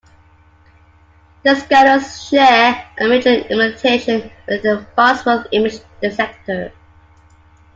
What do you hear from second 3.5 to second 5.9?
limitation with the Farnsworth image